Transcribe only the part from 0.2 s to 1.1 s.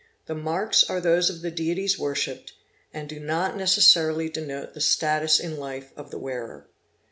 The marks are